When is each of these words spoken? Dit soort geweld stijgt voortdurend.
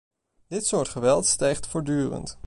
Dit 0.47 0.65
soort 0.67 0.89
geweld 0.89 1.25
stijgt 1.25 1.67
voortdurend. 1.67 2.39